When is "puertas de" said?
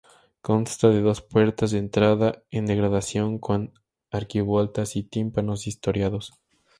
1.21-1.77